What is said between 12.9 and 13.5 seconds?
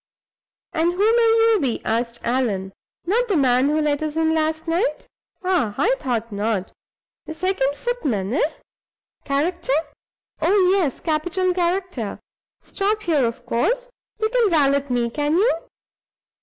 here, of